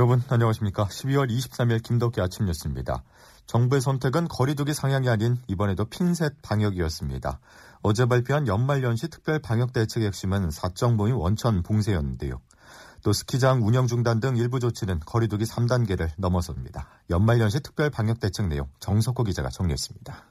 [0.00, 0.86] 여러분 안녕하십니까.
[0.86, 3.04] 12월 23일 김덕기 아침 뉴스입니다.
[3.44, 7.38] 정부의 선택은 거리두기 상향이 아닌 이번에도 핀셋 방역이었습니다.
[7.82, 12.40] 어제 발표한 연말연시 특별 방역 대책 핵심은 사적 모임 원천 봉쇄였는데요.
[13.02, 16.88] 또 스키장 운영 중단 등 일부 조치는 거리두기 3단계를 넘어섭니다.
[17.10, 20.24] 연말연시 특별 방역 대책 내용 정석호 기자가 정리했습니다.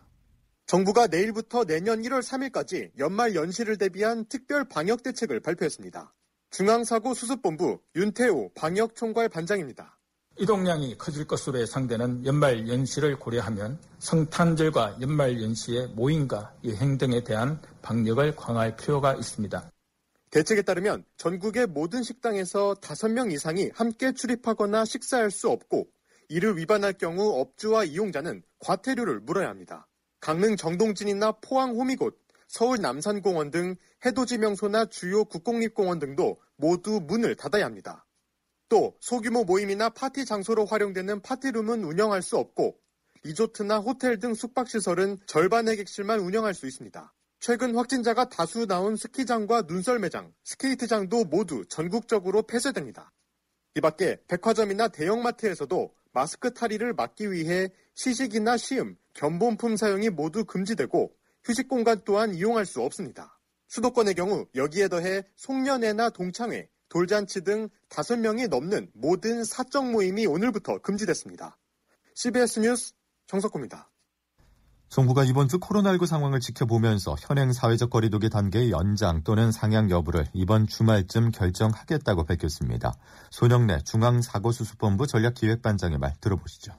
[0.65, 6.11] 정부가 내일부터 내년 1월 3일까지 연말 연시를 대비한 특별 방역 대책을 발표했습니다.
[6.51, 9.99] 중앙사고수습본부 윤태호 방역총괄 반장입니다.
[10.39, 18.35] 이동량이 커질 것으로 예상되는 연말 연시를 고려하면 성탄절과 연말 연시의 모임과 여행 등에 대한 방역을
[18.35, 19.69] 강화할 필요가 있습니다.
[20.31, 25.87] 대책에 따르면 전국의 모든 식당에서 5명 이상이 함께 출입하거나 식사할 수 없고
[26.29, 29.87] 이를 위반할 경우 업주와 이용자는 과태료를 물어야 합니다.
[30.21, 32.13] 강릉 정동진이나 포항 호미곶,
[32.49, 38.07] 서울 남산공원 등 해돋이 명소나 주요 국공립공원 등도 모두 문을 닫아야 합니다.
[38.67, 42.75] 또 소규모 모임이나 파티 장소로 활용되는 파티룸은 운영할 수 없고
[43.23, 47.13] 리조트나 호텔 등 숙박시설은 절반의 객실만 운영할 수 있습니다.
[47.39, 53.11] 최근 확진자가 다수 나온 스키장과 눈썰 매장, 스케이트장도 모두 전국적으로 폐쇄됩니다.
[53.75, 61.67] 이 밖에 백화점이나 대형마트에서도 마스크 탈의를 막기 위해 시식이나 시음, 견본품 사용이 모두 금지되고 휴식
[61.67, 63.39] 공간 또한 이용할 수 없습니다.
[63.67, 71.57] 수도권의 경우 여기에 더해 송년회나 동창회, 돌잔치 등 5명이 넘는 모든 사적 모임이 오늘부터 금지됐습니다.
[72.15, 72.93] CBS 뉴스
[73.27, 73.89] 정석호입니다.
[74.89, 80.65] 정부가 이번 주 코로나19 상황을 지켜보면서 현행 사회적 거리두기 단계의 연장 또는 상향 여부를 이번
[80.65, 82.93] 주말쯤 결정하겠다고 밝혔습니다.
[83.29, 86.73] 손영래 중앙사고수습본부 전략기획반장의 말 들어보시죠.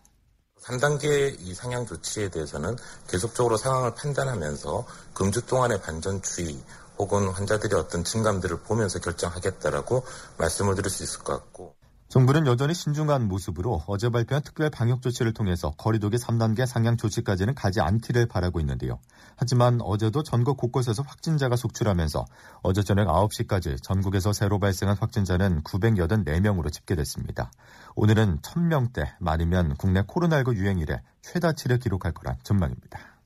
[0.70, 2.76] 3단계 이 상향 조치에 대해서는
[3.08, 6.62] 계속적으로 상황을 판단하면서 금주 동안의 반전 추이
[6.98, 10.04] 혹은 환자들의 어떤 증감들을 보면서 결정하겠다라고
[10.38, 11.79] 말씀을 드릴 수 있을 것 같고
[12.10, 17.80] 정부는 여전히 신중한 모습으로 어제 발표한 특별 방역 조치를 통해서 거리두기 3단계 상향 조치까지는 가지
[17.80, 18.98] 않기를 바라고 있는데요.
[19.36, 22.24] 하지만 어제도 전국 곳곳에서 확진자가 속출하면서
[22.62, 27.52] 어제 저녁 9시까지 전국에서 새로 발생한 확진자는 984명으로 집계됐습니다.
[27.94, 33.19] 오늘은 1000명대 말이면 국내 코로나19 유행 이래 최다치를 기록할 거란 전망입니다.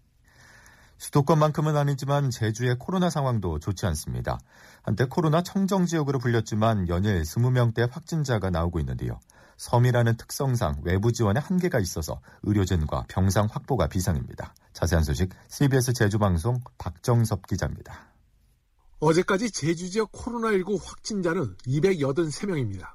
[1.05, 4.39] 수도권만큼은 아니지만 제주의 코로나 상황도 좋지 않습니다.
[4.83, 9.21] 한때 코로나 청정 지역으로 불렸지만 연일 20명대 확진자가 나오고 있는데요.
[9.59, 14.55] 섬이라는 특성상 외부 지원에 한계가 있어서 의료진과 병상 확보가 비상입니다.
[14.73, 18.07] 자세한 소식 CBS 제주방송 박정섭 기자입니다.
[18.99, 22.95] 어제까지 제주 지역 코로나19 확진자는 283명입니다.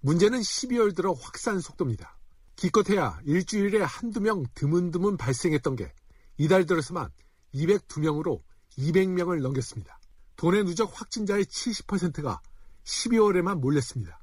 [0.00, 2.16] 문제는 12월 들어 확산 속도입니다.
[2.56, 5.92] 기껏해야 일주일에 한두 명 드문드문 발생했던 게
[6.38, 7.10] 이달 들어서만
[7.54, 8.42] 202명으로
[8.78, 9.98] 200명을 넘겼습니다.
[10.36, 12.40] 도내 누적 확진자의 70%가
[12.84, 14.20] 12월에만 몰렸습니다.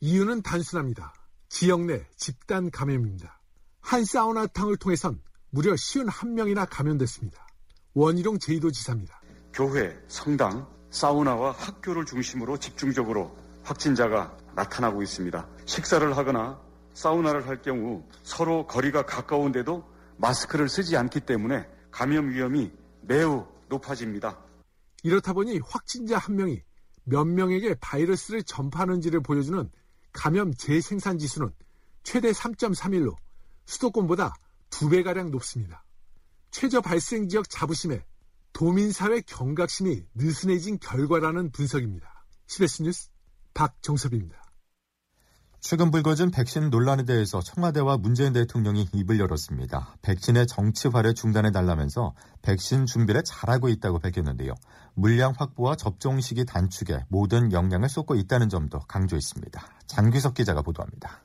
[0.00, 1.14] 이유는 단순합니다.
[1.48, 3.40] 지역 내 집단 감염입니다.
[3.80, 7.46] 한 사우나탕을 통해선 무려 51명이나 감염됐습니다.
[7.94, 9.12] 원희룡 제2도지사입니다.
[9.52, 15.46] 교회, 성당, 사우나와 학교를 중심으로 집중적으로 확진자가 나타나고 있습니다.
[15.66, 16.60] 식사를 하거나
[16.94, 19.84] 사우나를 할 경우 서로 거리가 가까운데도
[20.16, 22.72] 마스크를 쓰지 않기 때문에 감염 위험이
[23.02, 24.42] 매우 높아집니다.
[25.04, 26.62] 이렇다 보니 확진자 한 명이
[27.04, 29.70] 몇 명에게 바이러스를 전파하는지를 보여주는
[30.12, 31.52] 감염 재생산 지수는
[32.02, 33.14] 최대 3.31로
[33.66, 34.34] 수도권보다
[34.70, 35.84] 2배가량 높습니다.
[36.50, 38.04] 최저 발생 지역 자부심에
[38.52, 42.26] 도민사회 경각심이 느슨해진 결과라는 분석입니다.
[42.46, 43.10] CBS 뉴스
[43.54, 44.41] 박정섭입니다.
[45.64, 49.94] 최근 불거진 백신 논란에 대해서 청와대와 문재인 대통령이 입을 열었습니다.
[50.02, 54.54] 백신의 정치화를 중단해달라면서 백신 준비를 잘하고 있다고 밝혔는데요.
[54.94, 59.64] 물량 확보와 접종 시기 단축에 모든 역량을 쏟고 있다는 점도 강조했습니다.
[59.86, 61.22] 장규석 기자가 보도합니다.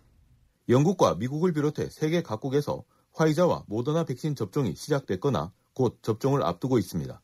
[0.70, 7.20] 영국과 미국을 비롯해 세계 각국에서 화이자와 모더나 백신 접종이 시작됐거나 곧 접종을 앞두고 있습니다.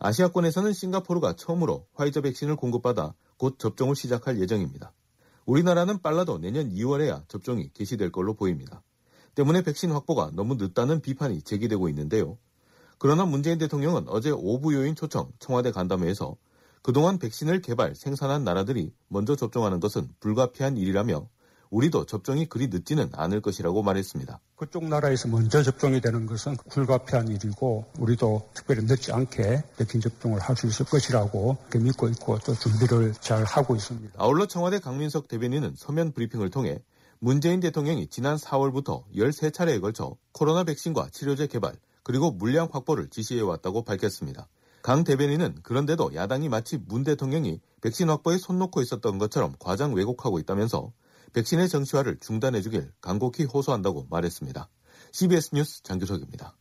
[0.00, 4.92] 아시아권에서는 싱가포르가 처음으로 화이자 백신을 공급받아 곧 접종을 시작할 예정입니다.
[5.48, 8.82] 우리나라는 빨라도 내년 2월에야 접종이 개시될 걸로 보입니다.
[9.34, 12.36] 때문에 백신 확보가 너무 늦다는 비판이 제기되고 있는데요.
[12.98, 16.36] 그러나 문재인 대통령은 어제 오부 요인 초청 청와대 간담회에서
[16.82, 21.26] 그동안 백신을 개발, 생산한 나라들이 먼저 접종하는 것은 불가피한 일이라며
[21.70, 24.40] 우리도 접종이 그리 늦지는 않을 것이라고 말했습니다.
[24.56, 30.58] 그쪽 나라에서 먼저 접종이 되는 것은 불가피한 일이고 우리도 특별히 늦지 않게 백신 접종을 할
[30.58, 34.12] 수 있을 것이라고 믿고 있고 또 준비를 잘 하고 있습니다.
[34.18, 36.82] 아울러 청와대 강민석 대변인은 서면 브리핑을 통해
[37.20, 43.84] 문재인 대통령이 지난 4월부터 13차례에 걸쳐 코로나 백신과 치료제 개발 그리고 물량 확보를 지시해 왔다고
[43.84, 44.48] 밝혔습니다.
[44.82, 50.38] 강 대변인은 그런데도 야당이 마치 문 대통령이 백신 확보에 손 놓고 있었던 것처럼 과장 왜곡하고
[50.40, 50.92] 있다면서
[51.32, 54.68] 백신의 정치화를 중단해주길 간곡히 호소한다고 말했습니다.
[55.12, 56.54] CBS 뉴스 장규석입니다.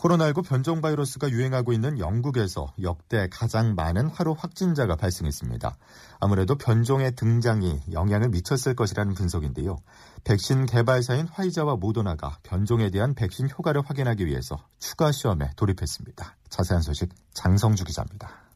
[0.00, 5.76] 코로나19 변종 바이러스가 유행하고 있는 영국에서 역대 가장 많은 하루 확진자가 발생했습니다.
[6.20, 9.76] 아무래도 변종의 등장이 영향을 미쳤을 것이라는 분석인데요.
[10.24, 16.36] 백신 개발사인 화이자와 모더나가 변종에 대한 백신 효과를 확인하기 위해서 추가 시험에 돌입했습니다.
[16.48, 18.49] 자세한 소식 장성주 기자입니다.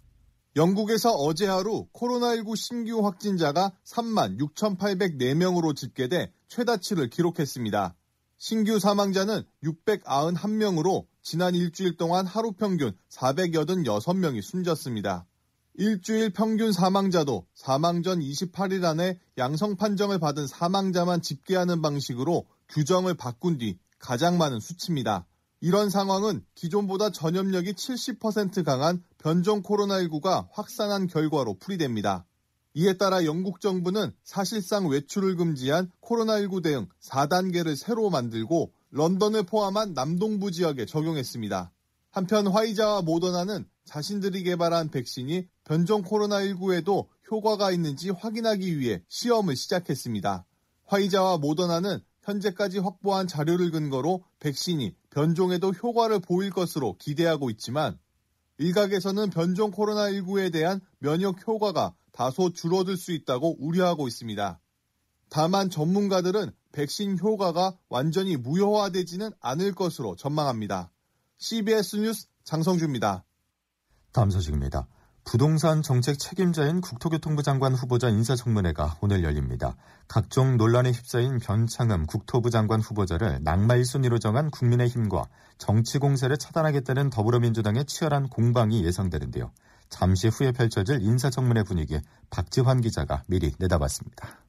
[0.57, 7.97] 영국에서 어제 하루 코로나19 신규 확진자가 3만 6,804명으로 집계돼 최다치를 기록했습니다.
[8.37, 15.27] 신규 사망자는 691명으로 지난 일주일 동안 하루 평균 486명이 숨졌습니다.
[15.75, 23.59] 일주일 평균 사망자도 사망 전 28일 안에 양성 판정을 받은 사망자만 집계하는 방식으로 규정을 바꾼
[23.59, 25.27] 뒤 가장 많은 수치입니다.
[25.61, 32.27] 이런 상황은 기존보다 전염력이 70% 강한 변종 코로나19가 확산한 결과로 풀이됩니다.
[32.75, 40.51] 이에 따라 영국 정부는 사실상 외출을 금지한 코로나19 대응 4단계를 새로 만들고 런던을 포함한 남동부
[40.51, 41.71] 지역에 적용했습니다.
[42.11, 50.45] 한편 화이자와 모더나는 자신들이 개발한 백신이 변종 코로나19에도 효과가 있는지 확인하기 위해 시험을 시작했습니다.
[50.87, 57.99] 화이자와 모더나는 현재까지 확보한 자료를 근거로 백신이 변종에도 효과를 보일 것으로 기대하고 있지만
[58.59, 64.61] 일각에서는 변종 코로나19에 대한 면역 효과가 다소 줄어들 수 있다고 우려하고 있습니다.
[65.29, 70.91] 다만 전문가들은 백신 효과가 완전히 무효화되지는 않을 것으로 전망합니다.
[71.39, 73.25] CBS 뉴스 장성주입니다.
[74.13, 74.87] 다음 소식입니다.
[75.25, 79.75] 부동산 정책 책임자인 국토교통부 장관 후보자 인사청문회가 오늘 열립니다.
[80.07, 85.25] 각종 논란에 휩싸인 변창흠 국토부 장관 후보자를 낙마 1순위로 정한 국민의힘과
[85.57, 89.51] 정치 공세를 차단하겠다는 더불어민주당의 치열한 공방이 예상되는데요.
[89.89, 91.99] 잠시 후에 펼쳐질 인사청문회 분위기
[92.29, 94.45] 박지환 기자가 미리 내다봤습니다.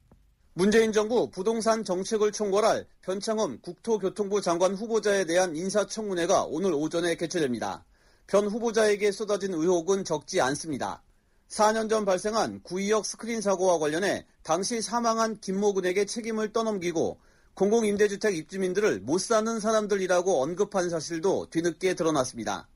[0.52, 7.84] 문재인 정부 부동산 정책을 총괄할 변창흠 국토교통부 장관 후보자에 대한 인사청문회가 오늘 오전에 개최됩니다.
[8.26, 11.02] 변 후보자에게 쏟아진 의혹은 적지 않습니다.
[11.48, 17.20] 4년 전 발생한 구의역 스크린 사고와 관련해 당시 사망한 김모근에게 책임을 떠넘기고
[17.54, 22.68] 공공임대주택 입주민들을 못 사는 사람들이라고 언급한 사실도 뒤늦게 드러났습니다.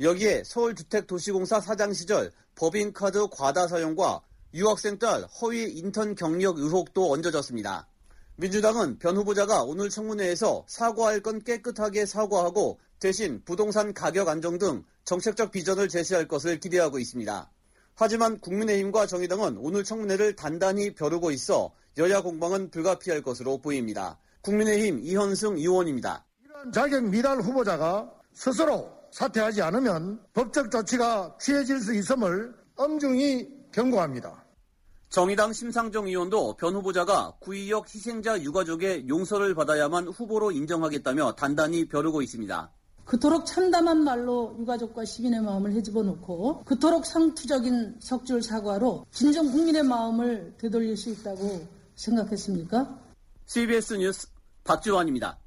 [0.00, 4.22] 여기에 서울주택도시공사 사장 시절 법인카드 과다 사용과
[4.54, 7.86] 유학생 딸 허위 인턴 경력 의혹도 얹어졌습니다.
[8.36, 15.50] 민주당은 변 후보자가 오늘 청문회에서 사과할 건 깨끗하게 사과하고 대신 부동산 가격 안정 등 정책적
[15.50, 17.50] 비전을 제시할 것을 기대하고 있습니다.
[17.94, 24.18] 하지만 국민의힘과 정의당은 오늘 청문회를 단단히 벼르고 있어 여야 공방은 불가피할 것으로 보입니다.
[24.42, 26.24] 국민의힘 이현승 의원입니다.
[26.44, 34.44] 이런 자격 미달 후보자가 스스로 사퇴하지 않으면 법적 조치가 취해질 수 있음을 엄중히 경고합니다.
[35.08, 42.72] 정의당 심상정 의원도 변 후보자가 구의역 희생자 유가족의 용서를 받아야만 후보로 인정하겠다며 단단히 벼르고 있습니다.
[43.06, 50.54] 그토록 참담한 말로 유가족과 시민의 마음을 헤집어 놓고 그토록 상투적인 석줄 사과로 진정 국민의 마음을
[50.58, 52.98] 되돌릴 수 있다고 생각했습니까?
[53.46, 54.28] CBS 뉴스
[54.64, 55.38] 박지원입니다.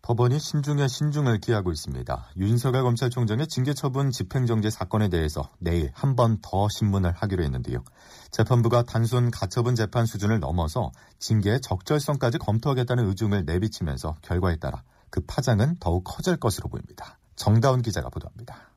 [0.00, 2.30] 법원이 신중에 신중을 기하고 있습니다.
[2.38, 7.84] 윤석열 검찰총장의 징계처분 집행정지 사건에 대해서 내일 한 번 더 신문을 하기로 했는데요.
[8.30, 14.82] 재판부가 단순 가처분 재판 수준을 넘어서 징계의 적절성까지 검토하겠다는 의중을 내비치면서 결과에 따라
[15.16, 17.18] 그 파장은 더욱 커질 것으로 보입니다.
[17.36, 18.70] 정다운 기자가 보도합니다.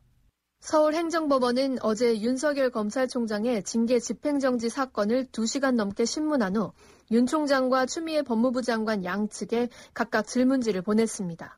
[0.61, 6.71] 서울행정법원은 어제 윤석열 검찰총장의 징계 집행정지 사건을 2시간 넘게 신문한 후
[7.11, 11.57] 윤 총장과 추미애 법무부 장관 양측에 각각 질문지를 보냈습니다.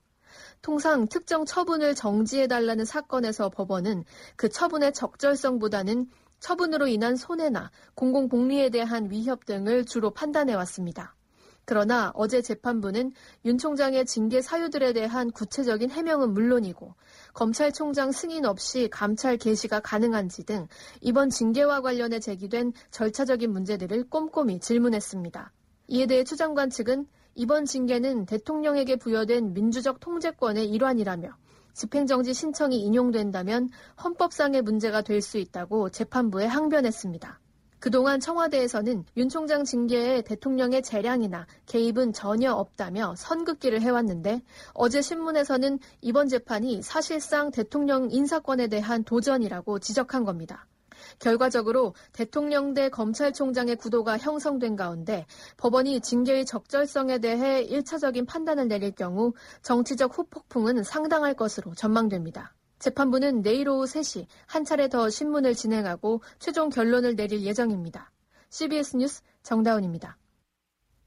[0.62, 4.06] 통상 특정 처분을 정지해달라는 사건에서 법원은
[4.38, 6.08] 그 처분의 적절성보다는
[6.40, 11.16] 처분으로 인한 손해나 공공복리에 대한 위협 등을 주로 판단해왔습니다.
[11.66, 13.12] 그러나 어제 재판부는
[13.46, 16.96] 윤 총장의 징계 사유들에 대한 구체적인 해명은 물론이고
[17.34, 20.68] 검찰총장 승인 없이 감찰 개시가 가능한지 등
[21.00, 25.52] 이번 징계와 관련해 제기된 절차적인 문제들을 꼼꼼히 질문했습니다.
[25.88, 31.36] 이에 대해 추 장관 측은 이번 징계는 대통령에게 부여된 민주적 통제권의 일환이라며
[31.74, 33.70] 집행정지 신청이 인용된다면
[34.04, 37.40] 헌법상의 문제가 될 수 있다고 재판부에 항변했습니다.
[37.82, 44.44] 그동안 청와대에서는 윤 총장 징계에 대통령의 재량이나 개입은 전혀 없다며 선긋기를 해왔는데
[44.76, 50.68] 어제 신문에서는 이번 재판이 사실상 대통령 인사권에 대한 도전이라고 지적한 겁니다.
[51.18, 55.26] 결과적으로 대통령 대 검찰총장의 구도가 형성된 가운데
[55.58, 59.34] 법원이 징계의 적절성에 대해 1차적인 판단을 내릴 경우
[59.64, 62.54] 정치적 후폭풍은 상당할 것으로 전망됩니다.
[62.82, 68.12] 재판부는 내일 오후 3시 한 차례 더 신문을 진행하고 최종 결론을 내릴 예정입니다.
[68.50, 70.18] CBS 뉴스 정다운입니다.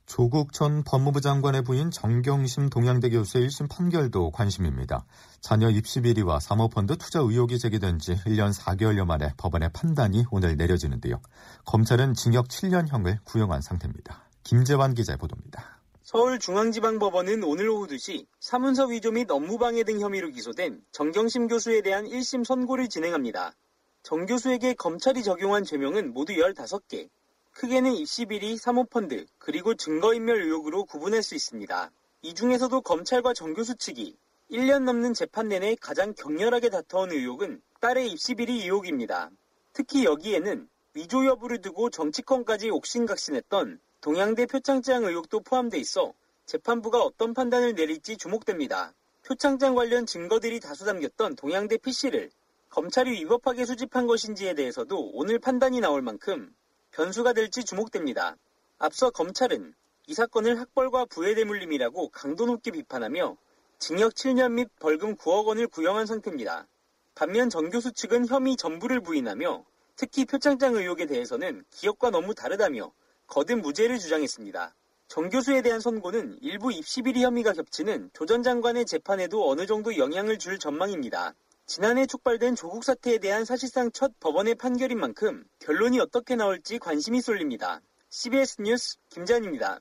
[0.07, 5.07] 조국 전 법무부 장관의 부인 정경심 동양대 교수의 1심 판결도 관심입니다.
[5.41, 11.21] 자녀 입시 비리와 사모펀드 투자 의혹이 제기된 지 1년 4개월여 만에 법원의 판단이 오늘 내려지는데요.
[11.65, 14.29] 검찰은 징역 7년형을 구형한 상태입니다.
[14.43, 15.84] 김재환 기자의 보도입니다.
[16.05, 22.45] 서울중앙지방법원은 오늘 오후 2시 사문서 위조 및 업무방해 등 혐의로 기소된 정경심 교수에 대한 1심
[22.45, 23.55] 선고를 진행합니다.
[24.03, 27.09] 정 교수에게 검찰이 적용한 죄명은 모두 15개,
[27.53, 31.91] 크게는 입시 비리, 사모펀드, 그리고 증거인멸 의혹으로 구분할 수 있습니다.
[32.21, 34.19] 이 중에서도 검찰과 정 교수 측이
[34.51, 39.31] 1년 넘는 재판 내내 가장 격렬하게 다퉈온 의혹은 딸의 입시 비리 의혹입니다.
[39.73, 46.13] 특히 여기에는 위조 여부를 두고 정치권까지 옥신각신했던 동양대 표창장 의혹도 포함돼 있어
[46.45, 48.93] 재판부가 어떤 판단을 내릴지 주목됩니다.
[49.23, 52.31] 표창장 관련 증거들이 다수 담겼던 동양대 PC를
[52.69, 56.55] 검찰이 위법하게 수집한 것인지에 대해서도 오늘 판단이 나올 만큼
[56.91, 58.37] 변수가 될지 주목됩니다.
[58.77, 59.73] 앞서 검찰은
[60.07, 63.39] 이 사건을 학벌과 부해대물림이라고 강도 높게 비판하며
[63.79, 66.67] 징역 7년 및 벌금 9억 원을 구형한 상태입니다.
[67.15, 69.65] 반면 전 교수 측은 혐의 전부를 부인하며
[69.97, 72.93] 특히 표창장 의혹에 대해서는 기억과 너무 다르다며
[73.27, 74.75] 거듭 무죄를 주장했습니다.
[75.09, 80.39] 정 교수에 대한 선고는 일부 입시비리 혐의가 겹치는 조 전 장관의 재판에도 어느 정도 영향을
[80.39, 81.35] 줄 전망입니다.
[81.67, 87.81] 지난해 촉발된 조국 사태에 대한 사실상 첫 법원의 판결인 만큼 결론이 어떻게 나올지 관심이 쏠립니다.
[88.11, 89.81] CBS 뉴스 김잔입니다.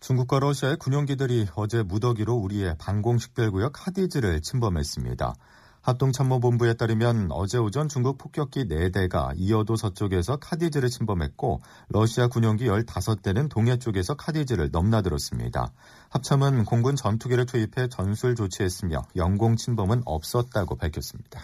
[0.00, 5.34] 중국과 러시아의 군용기들이 어제 무더기로 우리의 방공식별구역 하디즈를 침범했습니다.
[5.84, 13.78] 합동참모본부에 따르면 어제 오전 중국 폭격기 4대가 이어도 서쪽에서 카디즈를 침범했고 러시아 군용기 15대는 동해
[13.78, 15.72] 쪽에서 카디즈를 넘나들었습니다.
[16.08, 21.40] 합참은 공군 전투기를 투입해 전술 조치했으며 영공 침범은 없었다고 밝혔습니다.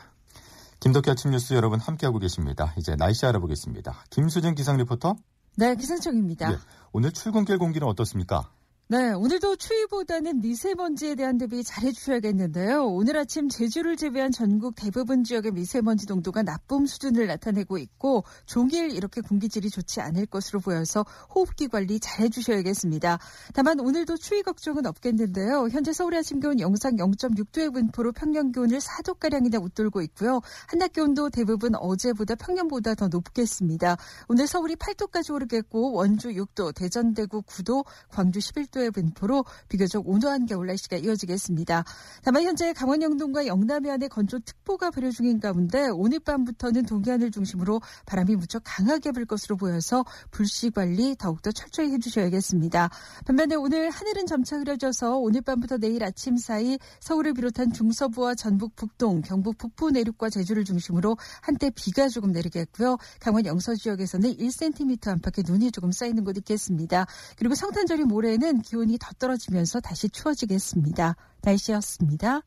[0.80, 2.72] 김덕기 아침 뉴스 여러분 함께하고 계십니다.
[2.78, 4.04] 이제 날씨 알아보겠습니다.
[4.08, 5.16] 김수진 기상 리포터.
[5.56, 6.52] 네, 기상청입니다.
[6.52, 6.58] 예,
[6.92, 8.50] 오늘 출근길 공기는 어떻습니까?
[8.92, 12.88] 네, 오늘도 추위보다는 미세먼지에 대한 대비 잘해주셔야겠는데요.
[12.88, 19.20] 오늘 아침 제주를 제외한 전국 대부분 지역의 미세먼지 농도가 나쁨 수준을 나타내고 있고 종일 이렇게
[19.20, 23.20] 공기질이 좋지 않을 것으로 보여서 호흡기 관리 잘해주셔야겠습니다.
[23.54, 25.68] 다만 오늘도 추위 걱정은 없겠는데요.
[25.70, 30.40] 현재 서울의 아침 기온 영상 0.6도의 분포로 평년 기온을 4도가량이나 웃돌고 있고요.
[30.66, 33.96] 한낮 기온도 대부분 어제보다 평년보다 더 높겠습니다.
[34.26, 40.46] 오늘 서울이 8도까지 오르겠고 원주 6도, 대전 대구 9도, 광주 11도 정도의 분포로 비교적 온화한
[40.46, 41.84] 겨울 날씨가 이어지겠습니다.
[42.22, 48.36] 다만 현재 강원 영동과 영남 해안에 건조특보가 발효 중인 가운데 오늘 밤부터는 동해안을 중심으로 바람이
[48.36, 52.90] 무척 강하게 불 것으로 보여서 불씨 관리 더욱더 철저히 해주셔야겠습니다.
[53.26, 59.20] 반면에 오늘 하늘은 점차 흐려져서 오늘 밤부터 내일 아침 사이 서울을 비롯한 중서부와 전북 북동,
[59.22, 62.96] 경북 북부 내륙과 제주를 중심으로 한때 비가 조금 내리겠고요.
[63.20, 67.06] 강원 영서 지역에서는 1cm 안팎의 눈이 조금 쌓이는 곳 있겠습니다.
[67.36, 71.16] 그리고 성탄절이 모레는 기온이 더 떨어지면서 다시 추워지겠습니다.
[71.42, 72.42] 날씨였습니다.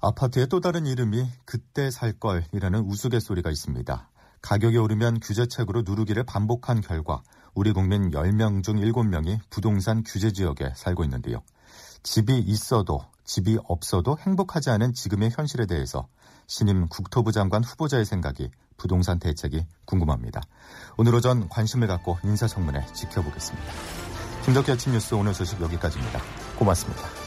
[0.00, 4.10] 아파트의 또 다른 이름이 그때 살 걸이라는 우스갯소리가 있습니다.
[4.42, 11.02] 가격이 오르면 규제책으로 누르기를 반복한 결과 우리 국민 10명 중 7명이 부동산 규제 지역에 살고
[11.02, 11.42] 있는데요.
[12.04, 16.06] 집이 있어도 집이 없어도 행복하지 않은 지금의 현실에 대해서
[16.46, 20.42] 신임 국토부 장관 후보자의 생각이 부동산 대책이 궁금합니다.
[20.96, 24.03] 오늘 오전 관심을 갖고 인사청문회 지켜보겠습니다.
[24.44, 26.20] 김덕기 아침 뉴스 오늘 소식 여기까지입니다.
[26.56, 27.23] 고맙습니다.